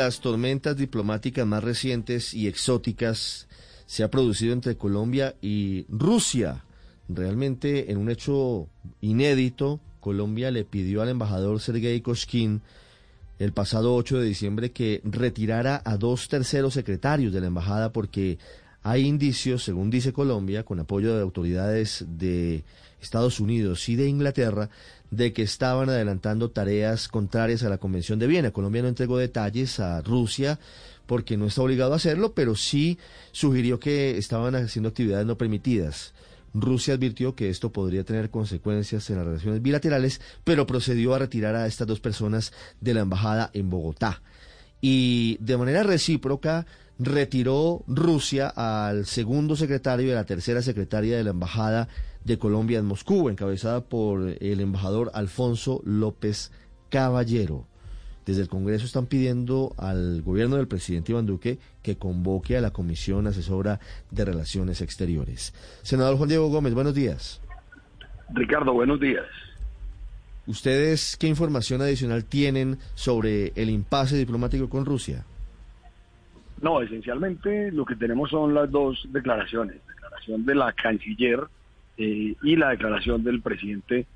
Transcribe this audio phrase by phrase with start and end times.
[0.00, 3.48] Las tormentas diplomáticas más recientes y exóticas
[3.84, 6.64] se ha producido entre Colombia y Rusia.
[7.10, 8.66] Realmente, en un hecho
[9.02, 12.62] inédito, Colombia le pidió al embajador Sergei Koshkin
[13.38, 18.38] el pasado 8 de diciembre que retirara a dos terceros secretarios de la embajada porque
[18.82, 22.64] hay indicios, según dice Colombia, con apoyo de autoridades de
[23.00, 24.70] Estados Unidos y de Inglaterra,
[25.10, 28.52] de que estaban adelantando tareas contrarias a la Convención de Viena.
[28.52, 30.58] Colombia no entregó detalles a Rusia
[31.06, 32.98] porque no está obligado a hacerlo, pero sí
[33.32, 36.14] sugirió que estaban haciendo actividades no permitidas.
[36.54, 41.54] Rusia advirtió que esto podría tener consecuencias en las relaciones bilaterales, pero procedió a retirar
[41.54, 44.22] a estas dos personas de la embajada en Bogotá.
[44.80, 46.66] Y de manera recíproca
[47.00, 51.88] retiró Rusia al segundo secretario y a la tercera secretaria de la embajada
[52.24, 56.52] de Colombia en Moscú, encabezada por el embajador Alfonso López
[56.90, 57.64] Caballero.
[58.26, 62.70] Desde el Congreso están pidiendo al gobierno del presidente Iván Duque que convoque a la
[62.70, 65.54] Comisión Asesora de Relaciones Exteriores.
[65.82, 67.40] Senador Juan Diego Gómez, buenos días.
[68.34, 69.24] Ricardo, buenos días.
[70.46, 75.24] ¿Ustedes qué información adicional tienen sobre el impasse diplomático con Rusia?
[76.60, 81.40] No, esencialmente lo que tenemos son las dos declaraciones, declaración de la canciller
[81.96, 84.06] eh, y la declaración del presidente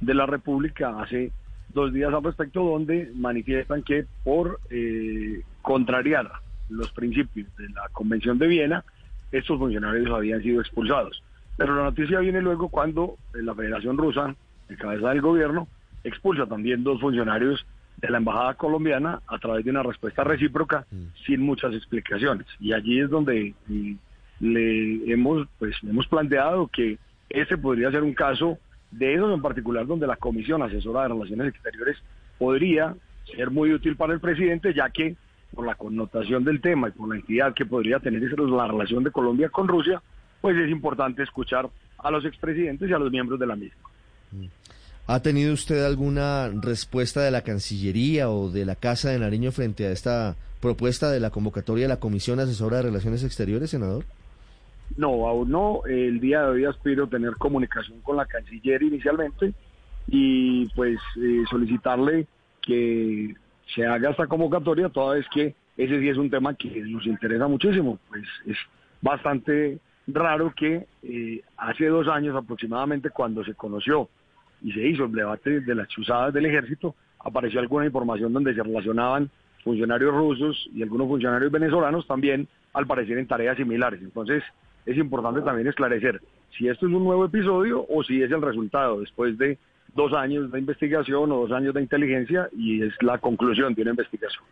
[0.00, 1.30] de la República hace
[1.74, 6.30] dos días al respecto, donde manifiestan que por eh, contrariar
[6.70, 8.84] los principios de la Convención de Viena,
[9.30, 11.22] estos funcionarios habían sido expulsados.
[11.56, 14.34] Pero la noticia viene luego cuando eh, la Federación Rusa,
[14.68, 15.68] en cabeza del gobierno,
[16.02, 17.66] expulsa también dos funcionarios
[18.00, 20.86] de la embajada colombiana a través de una respuesta recíproca
[21.26, 22.46] sin muchas explicaciones.
[22.58, 23.92] Y allí es donde mm,
[24.40, 28.58] le hemos pues hemos planteado que ese podría ser un caso
[28.90, 31.98] de esos en particular donde la Comisión Asesora de Relaciones Exteriores
[32.38, 32.94] podría
[33.36, 35.16] ser muy útil para el presidente, ya que
[35.54, 39.10] por la connotación del tema y por la entidad que podría tener la relación de
[39.10, 40.02] Colombia con Rusia,
[40.40, 41.68] pues es importante escuchar
[41.98, 43.88] a los expresidentes y a los miembros de la misma.
[45.12, 49.84] ¿Ha tenido usted alguna respuesta de la Cancillería o de la Casa de Nariño frente
[49.84, 54.04] a esta propuesta de la convocatoria de la Comisión Asesora de Relaciones Exteriores, senador?
[54.96, 55.82] No, aún no.
[55.84, 59.52] El día de hoy aspiro a tener comunicación con la canciller inicialmente
[60.06, 62.28] y pues eh, solicitarle
[62.62, 63.34] que
[63.74, 67.48] se haga esta convocatoria toda vez que ese sí es un tema que nos interesa
[67.48, 67.98] muchísimo.
[68.08, 68.56] Pues es
[69.02, 74.08] bastante raro que eh, hace dos años aproximadamente cuando se conoció
[74.62, 78.62] y se hizo el debate de las chuzadas del ejército, apareció alguna información donde se
[78.62, 79.30] relacionaban
[79.64, 84.00] funcionarios rusos y algunos funcionarios venezolanos también, al parecer en tareas similares.
[84.00, 84.42] Entonces,
[84.86, 86.20] es importante también esclarecer
[86.56, 89.58] si esto es un nuevo episodio o si es el resultado después de
[89.94, 93.90] dos años de investigación o dos años de inteligencia y es la conclusión de una
[93.92, 94.44] investigación.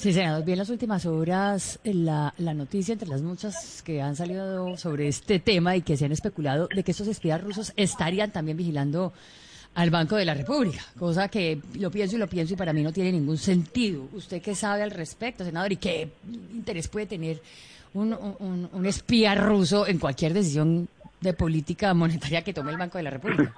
[0.00, 4.74] Sí, senador, bien las últimas horas la, la noticia entre las muchas que han salido
[4.78, 8.56] sobre este tema y que se han especulado de que estos espías rusos estarían también
[8.56, 9.12] vigilando
[9.74, 12.82] al Banco de la República, cosa que lo pienso y lo pienso y para mí
[12.82, 14.08] no tiene ningún sentido.
[14.14, 16.08] ¿Usted qué sabe al respecto, senador, y qué
[16.54, 17.42] interés puede tener
[17.92, 20.88] un, un, un espía ruso en cualquier decisión
[21.20, 23.54] de política monetaria que tome el Banco de la República?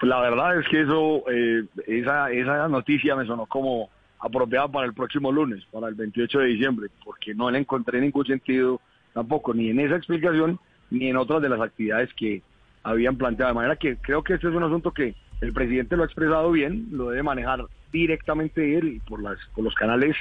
[0.00, 3.90] La verdad es que eso, eh, esa, esa noticia me sonó como
[4.22, 8.24] apropiada para el próximo lunes, para el 28 de diciembre, porque no le encontré ningún
[8.24, 8.80] sentido
[9.12, 10.58] tampoco, ni en esa explicación,
[10.90, 12.40] ni en otras de las actividades que
[12.84, 13.50] habían planteado.
[13.50, 16.52] De manera que creo que este es un asunto que el presidente lo ha expresado
[16.52, 20.16] bien, lo debe manejar directamente él por, las, por los canales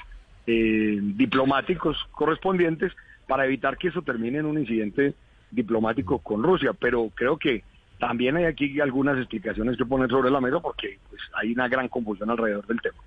[0.47, 2.91] eh, diplomáticos correspondientes
[3.27, 5.13] para evitar que eso termine en un incidente
[5.51, 6.73] diplomático con Rusia.
[6.73, 7.63] Pero creo que
[7.99, 11.87] también hay aquí algunas explicaciones que poner sobre la mesa porque pues, hay una gran
[11.87, 12.97] confusión alrededor del tema.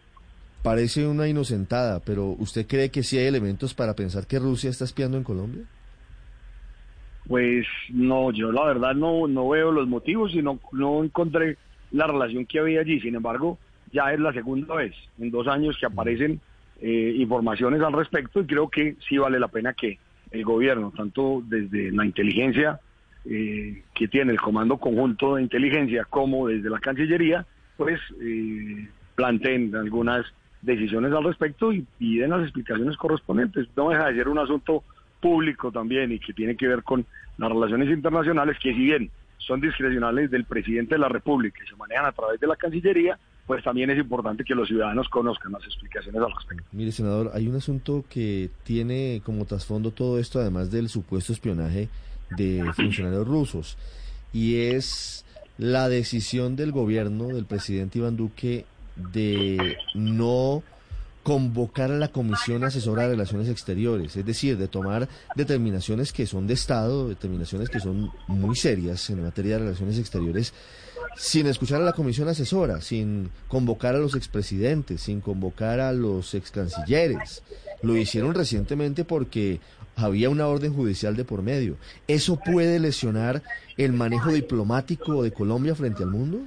[0.65, 4.85] Parece una inocentada, pero ¿usted cree que sí hay elementos para pensar que Rusia está
[4.85, 5.63] espiando en Colombia?
[7.29, 11.59] Pues no, yo la verdad no, no veo los motivos y no, no encontré
[11.91, 12.99] la relación que había allí.
[12.99, 13.59] Sin embargo,
[13.93, 16.41] ya es la segunda vez en dos años que aparecen
[16.81, 19.99] eh, informaciones al respecto y creo que sí vale la pena que
[20.31, 22.81] el gobierno, tanto desde la inteligencia
[23.27, 27.45] eh, que tiene el Comando Conjunto de Inteligencia como desde la Cancillería,
[27.77, 30.25] pues eh, planteen algunas
[30.65, 33.69] decisiones al respecto y piden las explicaciones correspondientes.
[33.77, 34.83] No deja de ser un asunto
[35.21, 37.07] público también y que tiene que ver con
[37.39, 41.77] las relaciones internacionales que si bien son discrecionales del presidente de la República y se
[41.77, 45.65] manejan a través de la Cancillería, pues también es importante que los ciudadanos conozcan las
[45.65, 46.65] explicaciones al respecto.
[46.73, 51.89] Mire, senador, hay un asunto que tiene como trasfondo todo esto, además del supuesto espionaje
[52.37, 53.77] de funcionarios rusos,
[54.33, 55.27] y es
[55.59, 58.65] la decisión del gobierno del presidente Iván Duque
[58.97, 60.63] de no
[61.25, 66.47] convocar a la Comisión Asesora de Relaciones Exteriores, es decir, de tomar determinaciones que son
[66.47, 70.53] de Estado, determinaciones que son muy serias en materia de relaciones exteriores,
[71.17, 76.35] sin escuchar a la Comisión Asesora, sin convocar a los expresidentes, sin convocar a los
[76.35, 77.43] excancilleres.
[77.83, 79.61] Lo hicieron recientemente porque
[79.97, 81.77] había una orden judicial de por medio.
[82.07, 83.43] ¿Eso puede lesionar
[83.79, 86.41] el manejo diplomático de Colombia frente al mundo?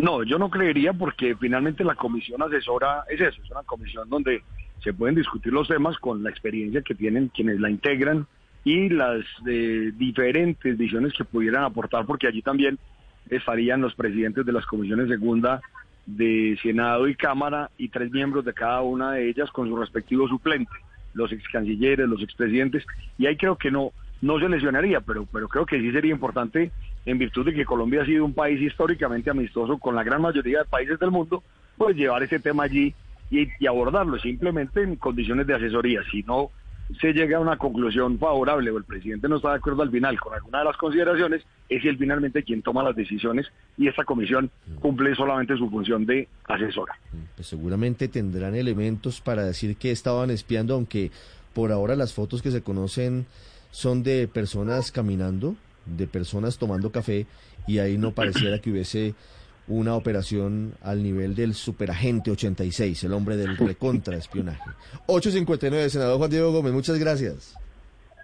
[0.00, 4.42] No, yo no creería porque finalmente la comisión asesora es eso, es una comisión donde
[4.80, 8.26] se pueden discutir los temas con la experiencia que tienen quienes la integran
[8.64, 12.78] y las eh, diferentes visiones que pudieran aportar, porque allí también
[13.28, 15.60] estarían los presidentes de las comisiones segunda
[16.06, 20.28] de Senado y Cámara y tres miembros de cada una de ellas con su respectivo
[20.28, 20.72] suplente,
[21.12, 22.86] los ex cancilleres, los expresidentes,
[23.18, 23.90] y ahí creo que no,
[24.22, 26.70] no se lesionaría, pero, pero creo que sí sería importante,
[27.08, 30.58] en virtud de que Colombia ha sido un país históricamente amistoso con la gran mayoría
[30.58, 31.42] de países del mundo,
[31.78, 32.94] pues llevar ese tema allí
[33.30, 36.02] y, abordarlo simplemente en condiciones de asesoría.
[36.10, 36.50] Si no
[37.00, 40.20] se llega a una conclusión favorable o el presidente no está de acuerdo al final
[40.20, 43.46] con alguna de las consideraciones, es él finalmente quien toma las decisiones
[43.78, 44.50] y esta comisión
[44.80, 46.98] cumple solamente su función de asesora.
[47.36, 51.10] Pues seguramente tendrán elementos para decir que estaban espiando, aunque
[51.54, 53.24] por ahora las fotos que se conocen
[53.70, 55.56] son de personas caminando,
[55.96, 57.26] de personas tomando café
[57.66, 59.14] y ahí no pareciera que hubiese
[59.68, 64.70] una operación al nivel del superagente 86, el hombre del recontraespionaje.
[65.06, 67.54] 859, senador Juan Diego Gómez, muchas gracias.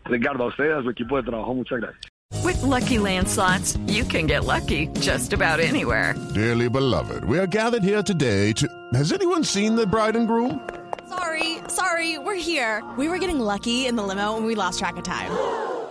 [0.07, 2.01] Ricardo, a usted, a su equipo de trabajo, muchas gracias.
[2.43, 6.15] With lucky landslots, you can get lucky just about anywhere.
[6.35, 8.67] Dearly beloved, we are gathered here today to.
[8.93, 10.61] Has anyone seen the bride and groom?
[11.09, 12.83] Sorry, sorry, we're here.
[12.99, 15.31] We were getting lucky in the limo and we lost track of time.